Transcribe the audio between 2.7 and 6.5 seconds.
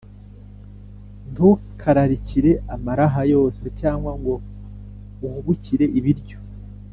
amaraha yose, cyangwa ngo uhubukire ibiryo,